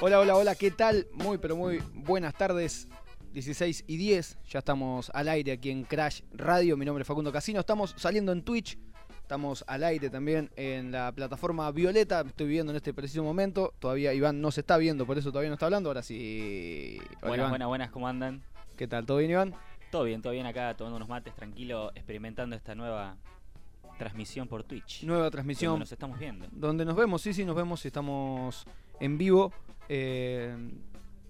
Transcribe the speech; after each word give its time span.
Hola, 0.00 0.18
hola, 0.18 0.34
hola, 0.34 0.54
¿qué 0.56 0.72
tal? 0.72 1.06
Muy, 1.12 1.38
pero 1.38 1.54
muy 1.54 1.80
buenas 1.94 2.34
tardes. 2.34 2.88
16 3.32 3.84
y 3.86 3.96
10, 3.96 4.38
ya 4.48 4.58
estamos 4.58 5.08
al 5.14 5.28
aire 5.28 5.52
aquí 5.52 5.70
en 5.70 5.84
Crash 5.84 6.22
Radio. 6.32 6.76
Mi 6.76 6.84
nombre 6.84 7.02
es 7.02 7.06
Facundo 7.06 7.30
Casino. 7.30 7.60
Estamos 7.60 7.94
saliendo 7.96 8.32
en 8.32 8.42
Twitch, 8.42 8.76
estamos 9.20 9.62
al 9.68 9.84
aire 9.84 10.10
también 10.10 10.50
en 10.56 10.90
la 10.90 11.12
plataforma 11.12 11.70
Violeta. 11.70 12.22
Estoy 12.26 12.48
viendo 12.48 12.72
en 12.72 12.76
este 12.76 12.92
preciso 12.92 13.22
momento. 13.22 13.72
Todavía 13.78 14.12
Iván 14.12 14.40
no 14.40 14.50
se 14.50 14.62
está 14.62 14.78
viendo, 14.78 15.06
por 15.06 15.16
eso 15.16 15.30
todavía 15.30 15.50
no 15.50 15.54
está 15.54 15.66
hablando. 15.66 15.90
Ahora 15.90 16.02
sí. 16.02 16.98
Hola, 16.98 17.18
Buenas, 17.20 17.36
Iván. 17.38 17.50
buenas, 17.50 17.68
buenas, 17.68 17.90
¿cómo 17.92 18.08
andan? 18.08 18.42
¿Qué 18.76 18.88
tal? 18.88 19.06
¿Todo 19.06 19.18
bien, 19.18 19.30
Iván? 19.30 19.54
Todo 19.92 20.02
bien, 20.02 20.22
todo 20.22 20.32
bien 20.32 20.46
acá, 20.46 20.74
tomando 20.76 20.96
unos 20.96 21.08
mates, 21.08 21.36
tranquilo, 21.36 21.92
experimentando 21.94 22.56
esta 22.56 22.74
nueva 22.74 23.16
transmisión 23.96 24.48
por 24.48 24.64
Twitch. 24.64 25.04
Nueva 25.04 25.22
donde 25.24 25.30
transmisión. 25.36 25.78
nos 25.78 25.92
estamos 25.92 26.18
viendo. 26.18 26.48
Donde 26.50 26.84
nos 26.84 26.96
vemos, 26.96 27.22
sí, 27.22 27.32
sí, 27.32 27.44
nos 27.44 27.54
vemos. 27.54 27.86
Estamos 27.86 28.66
en 29.00 29.18
vivo. 29.18 29.52
eh, 29.88 30.56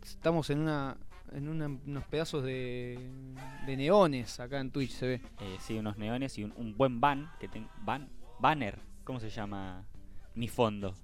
estamos 0.02 0.48
en 0.50 0.60
una 0.60 0.96
en 1.34 1.48
una- 1.48 1.66
unos 1.86 2.04
pedazos 2.04 2.44
de, 2.44 2.98
de 3.66 3.76
neones 3.76 4.38
acá 4.38 4.60
en 4.60 4.70
Twitch, 4.70 4.90
se 4.90 5.06
ve. 5.06 5.14
Eh, 5.40 5.56
sí, 5.60 5.78
unos 5.78 5.96
neones 5.96 6.36
y 6.38 6.44
un, 6.44 6.52
un 6.56 6.76
buen 6.76 7.00
ban, 7.00 7.30
que 7.40 7.48
ten- 7.48 7.68
ban, 7.80 8.10
banner, 8.38 8.78
¿cómo 9.04 9.18
se 9.18 9.30
llama? 9.30 9.82
Mi 10.34 10.48
fondo. 10.48 10.94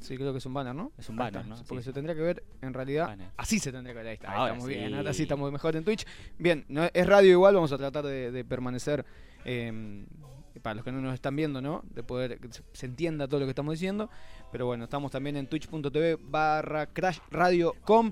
Sí, 0.00 0.16
creo 0.16 0.32
que 0.32 0.38
es 0.38 0.46
un 0.46 0.54
banner, 0.54 0.74
¿no? 0.74 0.90
Es 0.98 1.08
un 1.08 1.14
banner, 1.16 1.42
está, 1.42 1.48
¿no? 1.54 1.62
Porque 1.68 1.82
Sí. 1.82 1.86
se 1.90 1.92
tendría 1.92 2.16
que 2.16 2.20
ver, 2.22 2.42
en 2.62 2.74
realidad, 2.74 3.06
Banner. 3.06 3.30
así 3.36 3.58
se 3.60 3.70
tendría 3.70 3.94
que 3.94 3.98
ver. 3.98 4.08
Ahí 4.08 4.14
está, 4.14 4.30
ahí 4.32 4.36
Ahora 4.38 4.52
estamos 4.54 4.68
sí. 4.72 4.74
bien, 4.78 4.94
ahora 4.94 5.12
sí 5.14 5.22
estamos 5.22 5.52
mejor 5.52 5.76
en 5.76 5.84
Twitch. 5.84 6.04
Bien, 6.38 6.64
no, 6.68 6.84
es 6.92 7.06
radio 7.06 7.30
igual, 7.30 7.54
vamos 7.54 7.70
a 7.72 7.78
tratar 7.78 8.04
de, 8.04 8.30
de 8.32 8.44
permanecer, 8.44 9.06
eh, 9.44 10.04
para 10.66 10.74
los 10.74 10.84
que 10.84 10.90
no 10.90 11.00
nos 11.00 11.14
están 11.14 11.36
viendo, 11.36 11.62
¿no? 11.62 11.84
De 11.94 12.02
poder 12.02 12.40
que 12.40 12.48
se- 12.72 12.86
entienda 12.86 13.28
todo 13.28 13.38
lo 13.38 13.46
que 13.46 13.50
estamos 13.50 13.74
diciendo. 13.74 14.10
Pero 14.50 14.66
bueno, 14.66 14.82
estamos 14.82 15.12
también 15.12 15.36
en 15.36 15.46
twitch.tv 15.46 16.16
barra 16.20 16.86
crashradio.com. 16.86 18.10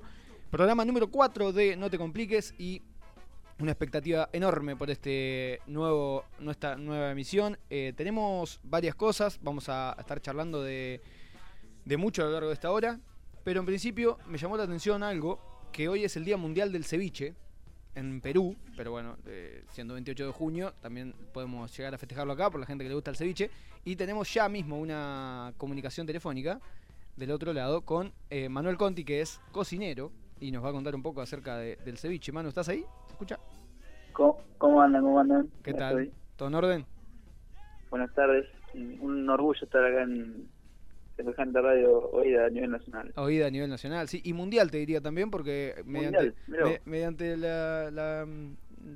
Programa 0.53 0.85
número 0.85 1.11
4 1.11 1.53
de 1.53 1.75
No 1.77 1.91
Te 1.91 1.99
Compliques 1.99 2.55
y 2.57 2.81
una 3.59 3.73
expectativa 3.73 4.29
enorme 4.33 4.77
por 4.77 4.89
este 4.89 5.59
nuevo 5.67 6.27
nuestra 6.39 6.77
nueva 6.77 7.11
emisión. 7.11 7.59
Eh, 7.71 7.93
tenemos 7.97 8.61
varias 8.63 8.95
cosas, 8.95 9.41
vamos 9.43 9.69
a 9.69 9.97
estar 9.99 10.21
charlando 10.21 10.63
de, 10.63 11.01
de 11.85 11.97
mucho 11.97 12.23
a 12.23 12.27
lo 12.27 12.33
largo 12.35 12.49
de 12.51 12.55
esta 12.55 12.71
hora, 12.71 13.01
pero 13.43 13.59
en 13.59 13.67
principio 13.67 14.17
me 14.29 14.39
llamó 14.39 14.57
la 14.57 14.63
atención 14.63 15.03
algo, 15.03 15.41
que 15.73 15.89
hoy 15.89 16.05
es 16.05 16.15
el 16.17 16.25
Día 16.25 16.37
Mundial 16.37 16.71
del 16.71 16.85
Ceviche 16.85 17.35
en 17.95 18.21
Perú, 18.21 18.57
pero 18.77 18.91
bueno, 18.91 19.17
eh, 19.27 19.63
siendo 19.71 19.95
28 19.95 20.27
de 20.27 20.33
junio, 20.33 20.73
también 20.81 21.15
podemos 21.33 21.77
llegar 21.77 21.95
a 21.95 21.99
festejarlo 21.99 22.33
acá 22.33 22.51
por 22.51 22.61
la 22.61 22.67
gente 22.67 22.85
que 22.85 22.89
le 22.89 22.95
gusta 22.95 23.11
el 23.11 23.17
ceviche, 23.17 23.51
y 23.85 23.97
tenemos 23.97 24.33
ya 24.33 24.49
mismo 24.49 24.79
una 24.79 25.53
comunicación 25.57 26.07
telefónica 26.07 26.61
del 27.17 27.31
otro 27.31 27.53
lado 27.53 27.83
con 27.83 28.13
eh, 28.31 28.49
Manuel 28.49 28.77
Conti, 28.77 29.05
que 29.05 29.21
es 29.21 29.41
cocinero, 29.53 30.11
y 30.41 30.51
nos 30.51 30.65
va 30.65 30.71
a 30.71 30.73
contar 30.73 30.95
un 30.95 31.03
poco 31.03 31.21
acerca 31.21 31.57
de- 31.57 31.77
del 31.85 31.97
ceviche. 31.97 32.33
Manu, 32.33 32.49
¿estás 32.49 32.69
ahí? 32.69 32.85
¿Se 33.07 33.13
escucha? 33.13 33.39
¿Cómo, 34.13 34.39
cómo 34.59 34.83
andan? 34.83 35.03
¿Cómo 35.03 35.21
andan? 35.21 35.49
¿Qué 35.63 35.73
tal? 35.75 36.01
estoy. 36.01 36.13
¿Todo 36.37 36.49
en 36.49 36.55
orden? 36.57 36.87
Buenas 37.91 38.13
tardes. 38.15 38.47
Un 38.75 39.29
orgullo 39.31 39.61
estar 39.63 39.85
acá 39.85 40.03
en 40.03 40.49
semejante 41.17 41.61
radio 41.61 42.11
oída 42.11 42.47
a 42.47 42.51
nivel 42.51 42.71
nacional. 42.71 43.13
Oída 43.17 43.47
a 43.47 43.51
nivel 43.51 43.71
nacional, 43.71 44.09
sí, 44.09 44.21
y 44.25 44.33
mundial 44.33 44.71
te 44.71 44.79
diría 44.79 45.01
también, 45.01 45.31
porque 45.31 45.75
mediante, 45.85 46.35
Mundial, 46.47 46.65
me- 46.65 46.81
mediante 46.91 47.37
la, 47.37 47.91
la, 47.91 48.27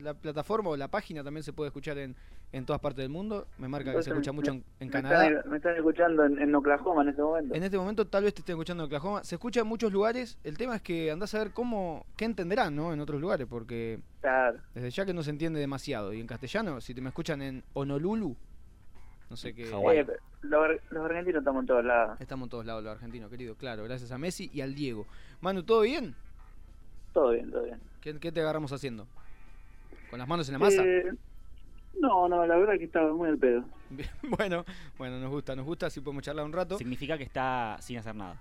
la 0.03 0.15
plataforma 0.15 0.71
o 0.71 0.77
la 0.77 0.89
página 0.89 1.23
también 1.25 1.43
se 1.45 1.53
puede 1.53 1.69
escuchar 1.69 1.99
en, 1.99 2.17
en 2.53 2.65
todas 2.67 2.81
partes 2.81 3.03
del 3.05 3.11
mundo. 3.11 3.47
Me 3.59 3.69
marca 3.69 3.95
que 3.95 4.03
se 4.03 4.11
escucha 4.11 4.33
mucho 4.33 4.53
me- 4.53 4.59
en, 4.59 4.65
en 4.81 4.87
me 4.89 4.93
Canadá. 4.93 5.27
Están, 5.29 5.51
me 5.51 5.57
están 5.59 5.77
escuchando 5.77 6.25
en, 6.25 6.39
en 6.41 6.55
Oklahoma 6.55 7.03
en 7.03 7.09
este 7.11 7.23
momento. 7.23 7.55
En 7.55 7.63
este 7.63 7.79
momento 7.79 8.07
tal 8.07 8.25
vez 8.25 8.35
te 8.35 8.41
estén 8.41 8.55
escuchando 8.55 8.83
en 8.85 8.87
Oklahoma. 8.87 9.23
Se 9.25 9.35
escucha 9.37 9.61
en 9.61 9.67
muchos 9.67 9.93
lugares. 9.93 10.39
El 10.45 10.57
tema 10.59 10.77
es 10.77 10.83
que 10.83 11.11
andás 11.11 11.35
a 11.35 11.39
ver 11.39 11.53
cómo, 11.53 12.05
qué 12.17 12.25
entenderán, 12.25 12.75
¿no? 12.75 12.93
En 12.93 13.01
otros 13.01 13.21
lugares, 13.21 13.47
porque 13.49 14.01
Claro. 14.21 14.59
desde 14.75 14.91
ya 14.91 15.07
que 15.07 15.15
no 15.15 15.23
se 15.23 15.31
entiende 15.31 15.61
demasiado. 15.61 16.13
Y 16.13 16.21
en 16.21 16.27
castellano, 16.27 16.81
si 16.81 16.95
te 16.95 17.01
me 17.01 17.09
escuchan 17.11 17.41
en 17.43 17.63
Honolulu, 17.75 18.37
no 19.31 19.37
sé 19.37 19.55
qué. 19.55 19.65
Eh, 19.69 20.06
los, 20.43 20.62
ar- 20.65 20.81
los 20.91 21.05
argentinos 21.05 21.41
estamos 21.41 21.62
en 21.62 21.66
todos 21.66 21.84
lados. 21.84 22.21
Estamos 22.21 22.47
en 22.47 22.50
todos 22.50 22.66
lados 22.66 22.83
los 22.84 22.93
argentinos, 22.93 23.31
querido. 23.31 23.55
Claro, 23.56 23.84
gracias 23.84 24.11
a 24.12 24.19
Messi 24.19 24.50
y 24.53 24.61
al 24.61 24.75
Diego. 24.75 25.06
Manu, 25.41 25.62
¿todo 25.62 25.83
bien? 25.83 26.15
Todo 27.12 27.31
bien, 27.31 27.50
todo 27.50 27.65
bien. 27.65 27.78
¿Qué, 28.00 28.19
qué 28.19 28.33
te 28.33 28.41
agarramos 28.41 28.72
haciendo? 28.72 29.06
¿Con 30.11 30.19
las 30.19 30.28
manos 30.28 30.49
en 30.49 30.53
la 30.55 30.59
masa? 30.59 30.83
Eh, 30.84 31.12
no, 32.00 32.28
no, 32.28 32.47
la 32.47 32.56
verdad 32.56 32.78
que 32.78 32.84
estaba 32.84 33.12
muy 33.12 33.28
al 33.28 33.39
pedo. 33.39 33.65
Bien, 33.91 34.09
Bueno, 34.37 34.65
bueno, 34.99 35.19
nos 35.19 35.31
gusta, 35.31 35.56
nos 35.56 35.65
gusta, 35.65 35.87
así 35.87 36.00
podemos 36.00 36.22
charlar 36.22 36.45
un 36.45 36.53
rato. 36.53 36.77
Significa 36.78 37.16
que 37.19 37.25
está 37.25 37.77
sin 37.81 37.99
hacer 37.99 38.15
nada. 38.15 38.37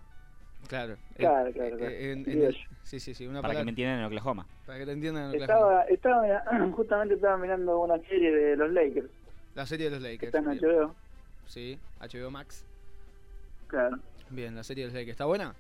Claro. 0.68 0.98
Claro, 1.16 1.48
Eh, 1.50 1.54
claro, 1.54 1.78
claro. 1.78 1.92
en- 1.94 2.30
el- 2.30 2.54
yo. 2.54 2.59
sí, 2.84 3.00
sí, 3.00 3.14
sí, 3.14 3.25
una 3.28 3.42
Para 3.42 3.56
que 3.56 3.64
me 3.64 3.69
entiendan 3.72 4.00
en 4.00 4.06
Oklahoma. 4.06 4.46
Para 4.66 4.80
que 4.80 4.86
te 4.86 4.92
entiendan. 4.92 5.34
en 5.34 5.42
Oklahoma. 5.42 5.84
Estaba, 5.84 6.24
estaba 6.25 6.72
justamente 6.75 7.16
estaba 7.16 7.38
mirando 7.38 7.80
una 7.80 7.98
serie 8.08 8.31
de 8.31 8.56
los 8.58 8.72
Lakers. 8.72 9.09
La 9.57 9.66
serie 9.66 9.90
de 9.90 10.00
los 10.00 10.03
Lakers. 10.03 10.35
está 10.35 10.51
en. 10.51 10.59
HBO. 10.59 10.95
Sí, 11.47 11.79
HBO 12.00 12.29
Max. 12.29 12.63
Claro. 13.66 13.97
Bien, 14.29 14.56
la 14.56 14.63
serie 14.63 14.84
de 14.84 14.90
los 14.90 14.94
Lakers. 14.94 15.13
¿Está 15.13 15.25
buena? 15.25 15.56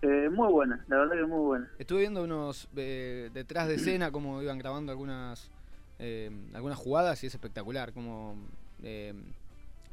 Eh, 0.00 0.30
muy 0.30 0.46
buena, 0.52 0.84
la 0.86 0.98
verdad 0.98 1.16
que 1.16 1.24
muy 1.24 1.40
buena. 1.40 1.70
Estuve 1.80 2.00
viendo 2.00 2.22
unos 2.22 2.68
eh, 2.76 3.30
detrás 3.34 3.66
de 3.66 3.74
escena, 3.74 4.12
cómo 4.12 4.40
iban 4.42 4.58
grabando 4.58 4.92
algunas 4.92 5.50
eh, 5.98 6.30
algunas 6.52 6.78
jugadas 6.78 7.24
y 7.24 7.26
es 7.26 7.34
espectacular, 7.34 7.92
cómo 7.92 8.36
eh, 8.84 9.12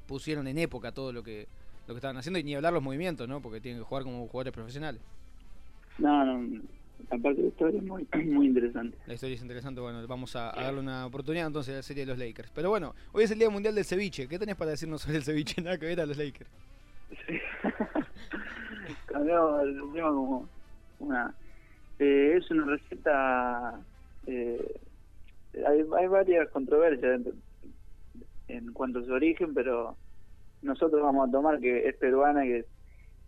pusieron 0.08 0.46
en 0.48 0.60
época 0.60 0.92
todo 0.92 1.12
lo 1.12 1.24
que 1.24 1.48
lo 1.88 1.96
que 1.96 1.98
estaban 1.98 2.18
haciendo 2.18 2.38
y 2.38 2.44
ni 2.44 2.54
hablar 2.54 2.72
los 2.72 2.84
movimientos, 2.84 3.28
¿no? 3.28 3.42
Porque 3.42 3.62
tienen 3.62 3.82
que 3.82 3.86
jugar 3.86 4.04
como 4.04 4.28
jugadores 4.28 4.54
profesionales. 4.54 5.02
No, 5.98 6.24
no, 6.24 6.62
aparte 7.12 7.36
de 7.38 7.42
la 7.44 7.48
historia 7.50 7.80
es 7.80 7.86
muy, 7.86 8.08
muy 8.26 8.46
interesante. 8.48 8.98
La 9.06 9.14
historia 9.14 9.36
es 9.36 9.42
interesante, 9.42 9.82
bueno, 9.82 10.06
vamos 10.08 10.36
a, 10.36 10.50
a 10.58 10.64
darle 10.64 10.80
una 10.80 11.06
oportunidad 11.06 11.48
entonces 11.48 11.74
a 11.74 11.78
la 11.78 11.84
serie 11.84 12.06
de 12.06 12.12
los 12.12 12.18
Lakers. 12.18 12.52
Pero 12.56 12.70
bueno, 12.70 12.96
hoy 13.12 13.24
es 13.24 13.32
el 13.32 13.40
Día 13.40 13.50
Mundial 13.50 13.76
del 13.76 13.86
Ceviche. 13.86 14.28
¿Qué 14.28 14.40
tenés 14.40 14.56
para 14.56 14.72
decirnos 14.72 15.02
sobre 15.02 15.18
el 15.18 15.24
ceviche? 15.24 15.62
Nada 15.62 15.78
que 15.78 15.86
ver 15.86 16.02
a 16.02 16.06
los 16.06 16.18
Lakers. 16.18 16.50
Sí. 17.28 17.40
Cambiamos 19.06 19.64
el 19.64 19.76
tema 19.94 20.08
como 20.10 20.50
una... 21.00 21.34
eh, 22.00 22.36
es 22.38 22.50
una 22.52 22.66
receta... 22.66 23.80
eh, 24.28 24.80
hay, 25.68 25.84
hay 25.98 26.08
varias 26.08 26.50
controversias 26.50 27.22
en 28.48 28.74
cuanto 28.74 29.00
a 29.00 29.04
su 29.04 29.12
origen, 29.12 29.54
pero 29.54 29.96
nosotros 30.62 31.02
vamos 31.02 31.28
a 31.28 31.32
tomar 31.32 31.60
que 31.60 31.88
es 31.88 31.96
peruana, 31.98 32.44
que 32.44 32.60
es 32.60 32.66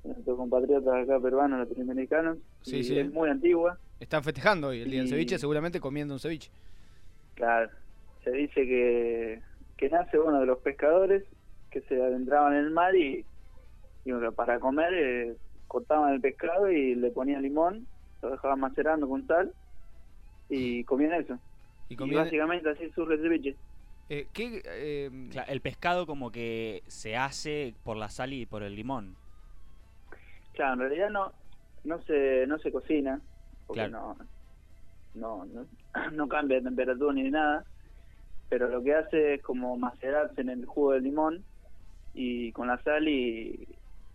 nuestros 0.03 0.37
compatriotas 0.37 0.93
acá 1.03 1.19
peruanos, 1.19 1.59
latinoamericanos, 1.59 2.37
Sí, 2.61 2.77
y 2.77 2.83
sí. 2.83 2.99
es 2.99 3.11
muy 3.11 3.29
antigua. 3.29 3.77
Están 3.99 4.23
festejando 4.23 4.67
hoy 4.69 4.81
el 4.81 4.89
Día 4.89 4.99
del 4.99 5.07
Y- 5.07 5.11
Ceviche, 5.11 5.37
seguramente 5.39 5.79
comiendo 5.79 6.13
un 6.13 6.19
ceviche. 6.19 6.51
Claro, 7.35 7.71
se 8.23 8.31
dice 8.31 8.53
que, 8.65 9.41
que 9.77 9.89
nace 9.89 10.19
uno 10.19 10.39
de 10.39 10.45
los 10.45 10.59
pescadores 10.59 11.23
que 11.71 11.81
se 11.81 12.01
adentraban 12.01 12.53
en 12.53 12.65
el 12.65 12.71
mar 12.71 12.95
y, 12.95 13.25
y 14.05 14.11
bueno, 14.11 14.31
para 14.33 14.59
comer 14.59 14.93
eh, 14.93 15.35
cortaban 15.67 16.13
el 16.13 16.21
pescado 16.21 16.69
y 16.71 16.95
le 16.95 17.09
ponían 17.11 17.41
limón, 17.41 17.87
lo 18.21 18.29
dejaban 18.31 18.59
macerando 18.59 19.07
con 19.09 19.25
sal 19.25 19.51
y 20.49 20.83
comían 20.83 21.13
eso. 21.13 21.39
Y 21.89 21.95
básicamente 21.95 22.69
así 22.69 22.89
surge 22.91 23.15
el 23.15 23.21
ceviche. 23.21 23.55
eh, 24.09 24.27
¿qué, 24.33 24.61
eh, 24.65 25.09
el 25.47 25.61
pescado 25.61 26.05
como 26.05 26.31
que 26.31 26.83
se 26.87 27.15
hace 27.15 27.73
por 27.83 27.97
la 27.97 28.09
sal 28.09 28.33
y 28.33 28.45
por 28.45 28.63
el 28.63 28.75
limón. 28.75 29.15
Claro, 30.53 30.73
en 30.73 30.79
realidad 30.79 31.09
no 31.09 31.31
no 31.83 32.01
se 32.03 32.45
no 32.47 32.57
se 32.59 32.71
cocina 32.71 33.19
porque 33.67 33.87
Claro. 33.87 34.15
no, 35.15 35.45
no 35.45 35.65
no 35.93 36.11
no 36.11 36.27
cambia 36.27 36.57
de 36.57 36.63
temperatura 36.63 37.13
ni 37.13 37.23
de 37.23 37.31
nada, 37.31 37.65
pero 38.49 38.67
lo 38.69 38.83
que 38.83 38.93
hace 38.95 39.35
es 39.35 39.41
como 39.41 39.75
macerarse 39.77 40.41
en 40.41 40.49
el 40.49 40.65
jugo 40.65 40.93
del 40.93 41.03
limón 41.03 41.43
y 42.13 42.51
con 42.51 42.67
la 42.67 42.81
sal 42.83 43.07
y, 43.07 43.67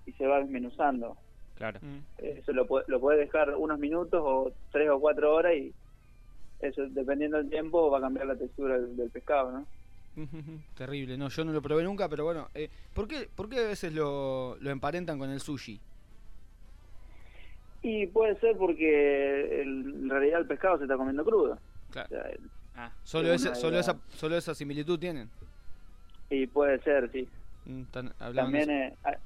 y 0.06 0.12
se 0.12 0.26
va 0.26 0.38
desmenuzando. 0.40 1.16
Claro. 1.56 1.80
mm, 1.82 1.98
Eso 2.18 2.52
lo, 2.52 2.66
lo 2.86 3.00
puedes 3.00 3.20
dejar 3.20 3.54
unos 3.56 3.78
minutos 3.80 4.20
o 4.24 4.52
tres 4.70 4.88
o 4.90 5.00
cuatro 5.00 5.34
horas 5.34 5.54
y 5.56 5.74
eso 6.60 6.82
dependiendo 6.90 7.36
del 7.38 7.50
tiempo 7.50 7.90
va 7.90 7.98
a 7.98 8.00
cambiar 8.00 8.26
la 8.26 8.36
textura 8.36 8.78
del, 8.78 8.96
del 8.96 9.10
pescado, 9.10 9.50
¿no? 9.52 9.66
Terrible, 10.76 11.16
no, 11.18 11.28
yo 11.28 11.44
no 11.44 11.52
lo 11.52 11.60
probé 11.62 11.82
nunca, 11.84 12.08
pero 12.08 12.24
bueno, 12.24 12.48
eh, 12.54 12.68
¿por, 12.94 13.06
qué, 13.08 13.28
¿por 13.34 13.48
qué 13.48 13.58
a 13.58 13.68
veces 13.68 13.92
lo, 13.92 14.56
lo 14.60 14.70
emparentan 14.70 15.18
con 15.18 15.30
el 15.30 15.40
sushi? 15.40 15.80
Y 17.82 18.06
puede 18.08 18.38
ser 18.40 18.56
porque 18.56 19.60
el- 19.62 19.86
en 20.02 20.10
realidad 20.10 20.40
el 20.40 20.46
pescado 20.46 20.78
se 20.78 20.84
está 20.84 20.96
comiendo 20.96 21.24
crudo. 21.24 21.58
Claro. 21.90 22.06
O 22.06 22.14
sea, 22.14 22.22
el- 22.30 22.50
Ah, 22.80 22.92
Solo, 23.02 23.28
de 23.30 23.38
solo, 23.38 23.76
esa, 23.80 23.98
solo 24.10 24.36
esa 24.36 24.54
similitud 24.54 24.98
tienen. 25.00 25.28
y 26.30 26.46
puede 26.46 26.78
ser, 26.82 27.10
sí. 27.10 27.28
Mm, 27.64 27.82
También 28.34 28.70
eh, 28.70 28.94
ah, 29.04 29.16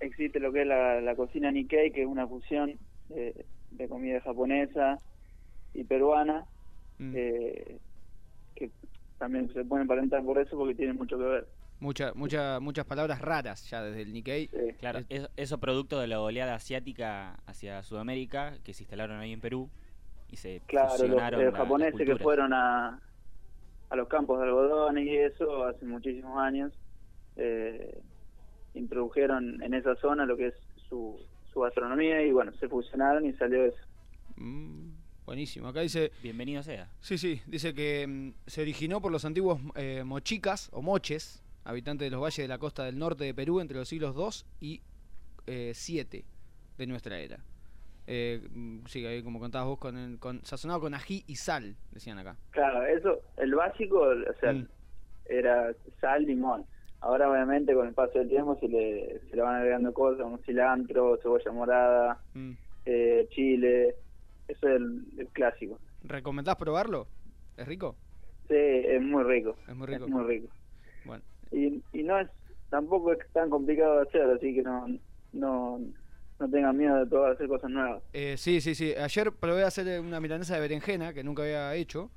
existe 0.00 0.40
lo 0.40 0.52
que 0.52 0.62
es 0.62 0.66
la, 0.66 1.00
la 1.00 1.14
cocina 1.14 1.50
Nikkei, 1.52 1.92
que 1.92 2.02
es 2.02 2.08
una 2.08 2.26
fusión 2.26 2.74
de, 3.08 3.44
de 3.70 3.88
comida 3.88 4.20
japonesa 4.20 4.98
y 5.74 5.84
peruana, 5.84 6.44
Mm. 6.98 7.12
eh, 7.14 7.78
que 8.56 8.70
también 9.18 9.52
se 9.52 9.64
pueden 9.64 9.82
emparentar 9.82 10.24
por 10.24 10.38
eso 10.38 10.56
porque 10.58 10.74
tienen 10.74 10.96
mucho 10.96 11.16
que 11.18 11.24
ver. 11.24 11.46
Mucha, 11.80 12.12
mucha, 12.14 12.58
muchas 12.60 12.84
palabras 12.86 13.20
raras 13.20 13.68
ya 13.70 13.82
desde 13.82 14.02
el 14.02 14.12
Nikkei. 14.12 14.48
Sí. 14.48 14.56
Claro, 14.80 14.98
Es- 15.00 15.06
eso, 15.10 15.28
eso 15.36 15.58
producto 15.58 16.00
de 16.00 16.08
la 16.08 16.20
oleada 16.20 16.54
asiática 16.54 17.34
hacia 17.46 17.82
Sudamérica 17.82 18.58
que 18.64 18.74
se 18.74 18.82
instalaron 18.82 19.18
ahí 19.20 19.32
en 19.32 19.40
Perú 19.40 19.70
y 20.30 20.36
se 20.36 20.60
Claro, 20.66 20.88
los, 20.88 20.96
fusionaron 21.00 21.40
eh, 21.40 21.44
la- 21.44 21.50
las 21.50 21.58
japoneses 21.60 22.06
que 22.06 22.16
fueron 22.16 22.52
a, 22.52 23.00
a 23.90 23.96
los 23.96 24.08
campos 24.08 24.38
de 24.40 24.46
algodón 24.46 24.98
y 24.98 25.16
eso 25.16 25.64
hace 25.64 25.84
muchísimos 25.84 26.38
años, 26.38 26.72
eh, 27.36 28.00
introdujeron 28.74 29.62
en 29.62 29.74
esa 29.74 29.94
zona 29.96 30.26
lo 30.26 30.36
que 30.36 30.48
es 30.48 30.54
su, 30.88 31.18
su 31.52 31.60
gastronomía 31.60 32.22
y 32.22 32.32
bueno, 32.32 32.52
se 32.58 32.68
fusionaron 32.68 33.24
y 33.26 33.32
salió 33.34 33.64
eso. 33.64 33.78
Mm, 34.36 34.90
buenísimo. 35.26 35.68
Acá 35.68 35.80
dice, 35.80 36.12
Bienvenido 36.22 36.62
sea. 36.62 36.88
sí, 37.00 37.18
sí, 37.18 37.40
dice 37.46 37.72
que 37.74 38.06
mm, 38.06 38.32
se 38.46 38.62
originó 38.62 39.00
por 39.00 39.12
los 39.12 39.24
antiguos 39.24 39.60
eh, 39.76 40.02
mochicas 40.04 40.68
o 40.72 40.82
moches, 40.82 41.42
habitantes 41.68 42.06
de 42.06 42.10
los 42.10 42.20
valles 42.22 42.38
de 42.38 42.48
la 42.48 42.58
costa 42.58 42.84
del 42.84 42.98
norte 42.98 43.24
de 43.24 43.34
Perú 43.34 43.60
entre 43.60 43.76
los 43.76 43.88
siglos 43.88 44.16
II 44.16 44.68
y 44.68 44.82
eh, 45.46 45.72
7 45.74 46.24
de 46.78 46.86
nuestra 46.86 47.18
era. 47.20 47.38
Eh, 48.06 48.40
mm, 48.50 48.86
sí, 48.86 49.04
ahí 49.04 49.22
como 49.22 49.38
contabas 49.38 49.68
vos, 49.68 49.78
con, 49.78 49.96
el- 49.98 50.18
con, 50.18 50.42
sazonado 50.44 50.80
con 50.80 50.94
ají 50.94 51.24
y 51.26 51.36
sal, 51.36 51.76
decían 51.90 52.18
acá. 52.18 52.38
Claro, 52.52 52.86
eso, 52.86 53.20
el 53.36 53.54
básico, 53.54 54.00
o 54.00 54.34
sea, 54.40 54.54
Mm. 54.54 54.66
era 55.26 55.74
sal, 56.00 56.24
limón. 56.24 56.64
Ahora 57.00 57.30
obviamente 57.30 57.74
con 57.74 57.86
el 57.86 57.94
paso 57.94 58.18
del 58.18 58.28
tiempo 58.30 58.56
se 58.60 58.66
le, 58.66 59.20
se 59.28 59.36
le 59.36 59.42
van 59.42 59.56
agregando 59.56 59.92
cosas, 59.92 60.22
como 60.22 60.38
cilantro, 60.38 61.18
cebolla 61.22 61.52
morada, 61.52 62.22
Mm. 62.32 62.52
eh, 62.86 63.28
chile, 63.30 63.94
eso 64.48 64.68
es 64.68 64.76
el, 64.76 65.04
el 65.18 65.28
clásico. 65.28 65.78
¿Recomendás 66.02 66.56
probarlo? 66.56 67.08
¿Es 67.58 67.68
rico? 67.68 67.96
Sí, 68.48 68.54
es 68.56 69.02
muy 69.02 69.22
rico. 69.24 69.58
Es 69.68 69.76
muy 69.76 69.86
rico. 69.86 70.04
Es 70.06 70.10
muy 70.10 70.24
rico. 70.24 70.48
Bueno, 71.04 71.22
Y, 71.52 71.82
y 71.92 72.02
no 72.02 72.18
es, 72.18 72.28
tampoco 72.70 73.12
es 73.12 73.18
tan 73.32 73.50
complicado 73.50 73.96
de 73.96 74.02
hacer, 74.02 74.22
así 74.30 74.54
que 74.54 74.62
no, 74.62 74.86
no, 75.32 75.80
no 76.38 76.50
tengan 76.50 76.76
miedo 76.76 76.96
de 76.98 77.06
probar 77.06 77.32
hacer 77.32 77.48
cosas 77.48 77.70
nuevas. 77.70 78.02
Eh, 78.12 78.36
sí, 78.36 78.60
sí, 78.60 78.74
sí. 78.74 78.94
Ayer 78.94 79.32
probé 79.32 79.64
a 79.64 79.68
hacer 79.68 80.00
una 80.00 80.20
milanesa 80.20 80.54
de 80.54 80.60
berenjena 80.60 81.12
que 81.12 81.24
nunca 81.24 81.42
había 81.42 81.74
hecho. 81.74 82.10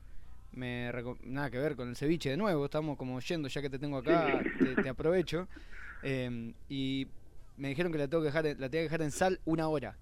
Me 0.54 0.92
nada 1.24 1.50
que 1.50 1.58
ver 1.60 1.76
con 1.78 1.88
el 1.90 1.96
ceviche 1.96 2.30
de 2.30 2.38
nuevo. 2.38 2.66
Estamos 2.66 2.98
como 2.98 3.20
yendo, 3.22 3.48
ya 3.48 3.62
que 3.62 3.70
te 3.70 3.80
tengo 3.80 3.98
acá, 3.98 4.46
te, 4.58 4.76
te 4.76 4.90
aprovecho. 4.90 5.48
Eh, 6.02 6.54
y 6.68 7.08
me 7.58 7.70
dijeron 7.70 7.92
que 7.92 7.98
la 7.98 8.08
tengo 8.08 8.22
que 8.24 8.28
dejar, 8.28 8.46
en- 8.48 8.60
la 8.60 8.70
tengo 8.70 8.80
que 8.82 8.84
dejar 8.84 9.02
en 9.02 9.12
sal 9.12 9.40
una 9.46 9.70
hora. 9.70 9.96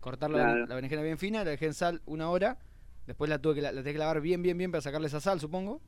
Cortar 0.00 0.30
la, 0.30 0.36
Claro. 0.38 0.66
la 0.66 0.74
berenjena 0.74 1.02
bien 1.02 1.18
fina, 1.18 1.44
la 1.44 1.50
dejé 1.52 1.66
en 1.66 1.74
sal 1.74 2.00
una 2.06 2.28
hora. 2.28 2.58
Después 3.06 3.28
la 3.30 3.38
tuve 3.38 3.56
que 3.56 3.62
la, 3.62 3.72
la 3.72 3.82
que 3.82 3.94
lavar 3.94 4.20
bien, 4.20 4.42
bien, 4.42 4.58
bien 4.58 4.70
para 4.70 4.80
sacarle 4.82 5.06
esa 5.06 5.20
sal, 5.20 5.40
supongo. 5.40 5.80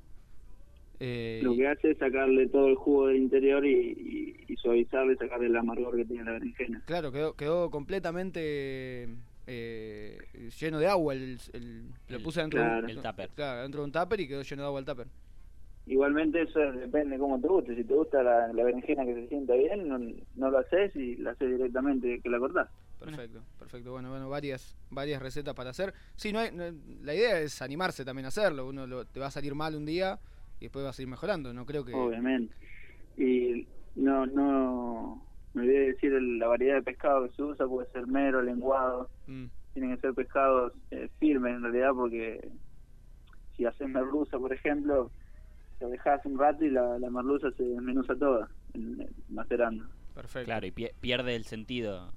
Eh, 0.98 1.40
Lo 1.42 1.54
que 1.54 1.68
hace 1.68 1.90
es 1.90 1.98
sacarle 1.98 2.48
todo 2.48 2.68
el 2.68 2.74
jugo 2.76 3.08
del 3.08 3.18
interior 3.18 3.64
y, 3.66 3.70
y, 4.48 4.52
y 4.52 4.56
suavizarle, 4.56 5.16
sacarle 5.16 5.46
el 5.46 5.56
amargor 5.56 5.96
que 5.96 6.04
tiene 6.04 6.24
la 6.24 6.32
berenjena. 6.32 6.82
Claro, 6.86 7.12
quedó, 7.12 7.34
quedó 7.34 7.70
completamente 7.70 9.08
eh, 9.46 10.18
lleno 10.58 10.78
de 10.78 10.86
agua. 10.86 11.14
El, 11.14 11.38
el- 11.52 11.90
lo 12.08 12.20
puse 12.22 12.40
dentro, 12.40 12.60
de 12.60 12.66
claro. 12.66 12.84
un, 12.84 12.90
El 12.90 13.02
tupper. 13.02 13.28
claro, 13.34 13.62
dentro 13.62 13.80
de 13.80 13.84
un 13.86 13.92
tupper 13.92 14.20
y 14.20 14.28
quedó 14.28 14.42
lleno 14.42 14.62
de 14.62 14.66
agua 14.68 14.80
el 14.80 14.86
tupper. 14.86 15.06
Igualmente 15.88 16.42
eso 16.42 16.58
depende 16.72 17.14
de 17.14 17.18
cómo 17.20 17.38
te 17.40 17.46
guste. 17.46 17.76
Si 17.76 17.84
te 17.84 17.94
gusta 17.94 18.22
la, 18.22 18.52
la 18.52 18.64
berenjena 18.64 19.04
que 19.04 19.14
se 19.14 19.28
sienta 19.28 19.54
bien, 19.54 19.86
no, 19.88 19.98
no 19.98 20.50
lo 20.50 20.58
haces 20.58 20.96
y 20.96 21.16
la 21.16 21.30
haces 21.32 21.48
directamente 21.50 22.20
que 22.20 22.28
la 22.28 22.38
cortás. 22.40 22.68
Perfecto, 22.98 23.42
perfecto. 23.58 23.92
Bueno, 23.92 24.10
bueno, 24.10 24.28
varias, 24.28 24.74
varias 24.90 25.22
recetas 25.22 25.54
para 25.54 25.70
hacer. 25.70 25.92
Sí, 26.16 26.32
no 26.32 26.40
hay, 26.40 26.50
no- 26.50 26.64
la 27.02 27.14
idea 27.14 27.38
es 27.38 27.62
animarse 27.62 28.04
también 28.04 28.24
a 28.24 28.28
hacerlo. 28.28 28.66
Uno 28.66 28.86
lo- 28.86 29.04
te 29.04 29.20
va 29.20 29.26
a 29.26 29.30
salir 29.30 29.54
mal 29.54 29.76
un 29.76 29.84
día 29.86 30.18
y 30.60 30.64
después 30.66 30.84
vas 30.84 30.98
a 30.98 31.02
ir 31.02 31.08
mejorando. 31.08 31.52
No 31.52 31.66
creo 31.66 31.84
que. 31.84 31.94
Obviamente. 31.94 32.54
Y 33.16 33.66
no, 33.94 34.26
no 34.26 35.22
me 35.54 35.62
olvidé 35.62 35.78
de 35.80 35.86
decir 35.92 36.12
el- 36.12 36.38
la 36.38 36.48
variedad 36.48 36.76
de 36.76 36.82
pescado 36.82 37.26
que 37.28 37.34
se 37.34 37.42
usa, 37.42 37.66
puede 37.66 37.88
ser 37.90 38.06
mero, 38.06 38.42
lenguado, 38.42 39.08
Mm, 39.26 39.46
tienen 39.72 39.94
que 39.94 40.00
ser 40.00 40.14
pescados 40.14 40.72
eh, 40.90 41.08
firmes 41.18 41.54
en 41.56 41.62
realidad 41.62 41.90
porque 41.94 42.46
si 43.56 43.64
haces 43.64 43.88
merluza, 43.88 44.38
por 44.38 44.52
ejemplo, 44.52 45.10
lo 45.80 45.88
dejas 45.88 46.24
un 46.26 46.38
rato 46.38 46.64
y 46.64 46.70
la, 46.70 46.98
la 46.98 47.10
merluza 47.10 47.50
se 47.52 47.62
desmenuza 47.62 48.14
toda 48.16 48.48
en- 48.74 49.00
en- 49.00 49.10
macerando. 49.28 49.84
perfecto. 50.14 50.46
Claro, 50.46 50.66
y 50.66 50.70
pie- 50.72 50.92
pierde 51.00 51.36
el 51.36 51.44
sentido 51.44 52.12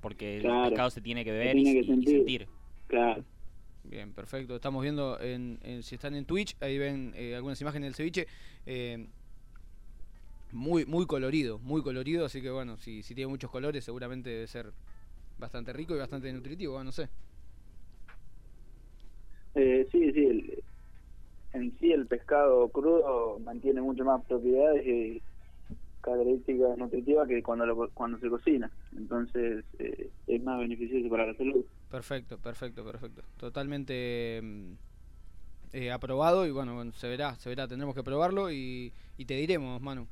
porque 0.00 0.38
Claro. 0.40 0.64
el 0.64 0.68
pescado 0.70 0.90
se 0.90 1.00
tiene 1.00 1.24
que 1.24 1.30
beber 1.32 1.54
tiene 1.54 1.70
y, 1.70 1.74
que 1.74 1.78
y 1.80 1.84
sentir. 1.86 2.08
sentir. 2.16 2.48
Claro. 2.88 3.24
Bien, 3.84 4.12
perfecto. 4.14 4.54
Estamos 4.56 4.82
viendo, 4.82 5.20
en, 5.20 5.58
en- 5.62 5.82
si 5.82 5.96
están 5.96 6.14
en 6.14 6.24
Twitch, 6.24 6.56
ahí 6.60 6.78
ven 6.78 7.12
eh, 7.16 7.34
algunas 7.34 7.60
imágenes 7.60 7.88
del 7.88 7.94
ceviche. 7.94 8.26
eh, 8.66 9.06
muy, 10.52 10.84
muy 10.86 11.06
colorido, 11.06 11.58
muy 11.58 11.82
colorido. 11.82 12.26
Así 12.26 12.42
que 12.42 12.50
bueno, 12.50 12.76
si, 12.76 13.02
si 13.02 13.14
tiene 13.14 13.28
muchos 13.28 13.50
colores, 13.50 13.84
seguramente 13.84 14.30
debe 14.30 14.46
ser 14.46 14.72
bastante 15.38 15.72
rico 15.72 15.94
y 15.94 15.98
bastante 15.98 16.32
nutritivo. 16.32 16.74
bueno, 16.74 16.86
no 16.86 16.92
sé. 16.92 17.08
Eh, 19.54 19.86
sí, 19.92 20.12
sí, 20.12 20.62
en 21.52 21.78
sí 21.78 21.92
el 21.92 22.06
pescado 22.06 22.70
crudo 22.70 23.38
mantiene 23.40 23.80
mucho 23.82 24.04
más 24.04 24.24
propiedades 24.26 24.86
y 24.86 25.22
características 26.02 26.76
nutritivas 26.76 27.28
que 27.28 27.42
cuando 27.42 27.64
lo, 27.66 27.88
cuando 27.94 28.18
se 28.18 28.28
cocina. 28.28 28.70
Entonces 28.96 29.64
eh, 29.78 30.10
es 30.26 30.42
más 30.42 30.58
beneficioso 30.58 31.08
para 31.08 31.26
la 31.26 31.34
salud. 31.34 31.64
Perfecto, 31.90 32.38
perfecto, 32.38 32.84
perfecto. 32.84 33.22
Totalmente 33.38 34.40
mm, 34.42 34.72
eh, 35.72 35.90
aprobado 35.90 36.46
y 36.46 36.50
bueno, 36.50 36.74
bueno, 36.74 36.92
se 36.92 37.08
verá, 37.08 37.34
se 37.36 37.48
verá. 37.48 37.66
Tendremos 37.68 37.94
que 37.94 38.02
probarlo 38.02 38.50
y, 38.50 38.92
y 39.16 39.24
te 39.24 39.34
diremos, 39.36 39.80
Manu. 39.80 40.06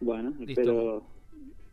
Bueno, 0.00 0.30
Listo. 0.38 0.60
espero, 0.62 1.02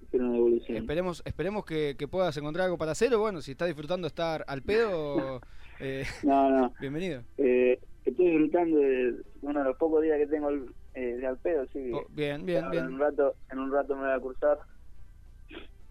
espero 0.02 0.24
una 0.26 0.34
devolución. 0.34 0.78
Esperemos, 0.78 1.22
esperemos 1.26 1.66
que, 1.66 1.96
que 1.98 2.08
puedas 2.08 2.36
encontrar 2.38 2.66
algo 2.66 2.78
para 2.78 2.92
hacer 2.92 3.14
o 3.14 3.20
bueno, 3.20 3.42
si 3.42 3.52
estás 3.52 3.68
disfrutando 3.68 4.08
estar 4.08 4.44
al 4.48 4.62
pedo, 4.64 5.42
eh, 5.80 6.04
No, 6.24 6.50
no. 6.50 6.74
bienvenido. 6.80 7.24
Eh, 7.38 7.80
estoy 8.06 8.26
disfrutando 8.32 8.78
de 8.80 9.16
uno 9.42 9.60
de 9.60 9.66
los 9.66 9.78
pocos 9.78 10.02
días 10.04 10.18
que 10.18 10.28
tengo 10.28 10.50
el- 10.50 10.74
eh, 10.98 11.16
de 11.18 11.28
al 11.28 11.38
pedo, 11.38 11.64
sí. 11.66 11.74
que 11.74 11.94
Oh, 11.94 12.06
bien, 12.10 12.46
bien, 12.46 12.64
ahora 12.66 12.80
En 12.80 12.86
bien, 12.88 12.94
un 12.96 13.00
rato, 13.00 13.36
en 13.52 13.60
un 13.60 13.72
rato 13.72 13.96
me 13.96 14.02
voy 14.04 14.12
a 14.12 14.20
cursar. 14.20 14.58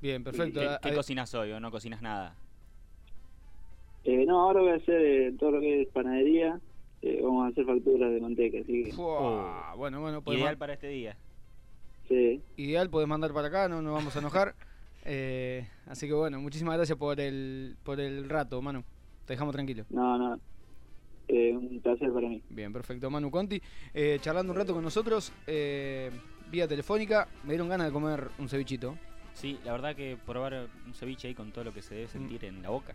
bien, 0.00 0.24
perfecto. 0.24 0.60
¿Qué, 0.60 0.66
Ah, 0.68 0.80
qué 0.82 0.94
cocinas 0.94 1.32
hoy 1.34 1.52
o 1.52 1.60
no 1.60 1.70
cocinas 1.70 2.02
nada? 2.02 2.34
Eh, 4.04 4.24
no, 4.26 4.40
ahora 4.42 4.60
voy 4.60 4.70
a 4.70 4.76
hacer 4.76 5.00
eh, 5.00 5.32
todo 5.38 5.52
lo 5.52 5.60
que 5.60 5.82
es 5.82 5.88
panadería. 5.88 6.60
Eh, 7.02 7.20
vamos 7.22 7.44
a 7.46 7.48
hacer 7.48 7.64
facturas 7.66 8.10
de 8.12 8.20
manteca, 8.20 8.58
así 8.60 8.84
que 8.84 8.92
Fua, 8.92 9.74
Bueno, 9.76 10.00
bueno, 10.00 10.22
Ideal 10.26 10.56
para 10.56 10.72
este 10.74 10.88
día. 10.88 11.16
sí. 12.08 12.40
ideal, 12.56 12.88
podés 12.90 13.08
mandar 13.08 13.32
para 13.32 13.48
acá, 13.48 13.68
no 13.68 13.82
nos 13.82 13.92
vamos 13.92 14.14
a 14.16 14.18
enojar. 14.18 14.54
Eh, 15.08 15.68
así 15.86 16.08
que 16.08 16.14
bueno, 16.14 16.40
muchísimas 16.40 16.74
gracias 16.76 16.98
por 16.98 17.20
el, 17.20 17.76
por 17.84 18.00
el 18.00 18.28
rato, 18.28 18.60
Manu. 18.60 18.82
Te 19.24 19.34
dejamos 19.34 19.54
tranquilo. 19.54 19.84
No, 19.88 20.18
no. 20.18 20.40
Eh, 21.28 21.52
un 21.56 21.80
placer 21.80 22.12
para 22.12 22.28
mí. 22.28 22.42
Bien, 22.50 22.72
perfecto. 22.72 23.10
Manu 23.10 23.30
Conti, 23.30 23.60
eh, 23.92 24.18
charlando 24.20 24.52
un 24.52 24.58
rato 24.58 24.74
con 24.74 24.82
nosotros, 24.82 25.32
eh, 25.46 26.10
vía 26.50 26.68
telefónica. 26.68 27.28
Me 27.44 27.50
dieron 27.50 27.68
ganas 27.68 27.88
de 27.88 27.92
comer 27.92 28.28
un 28.38 28.48
cevichito. 28.48 28.96
Sí, 29.34 29.58
la 29.64 29.72
verdad 29.72 29.94
que 29.94 30.16
probar 30.24 30.68
un 30.86 30.94
ceviche 30.94 31.28
ahí 31.28 31.34
con 31.34 31.52
todo 31.52 31.64
lo 31.64 31.74
que 31.74 31.82
se 31.82 31.94
debe 31.94 32.08
sentir 32.08 32.44
en 32.44 32.62
la 32.62 32.70
boca. 32.70 32.94